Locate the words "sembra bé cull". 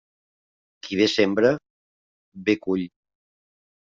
1.15-2.87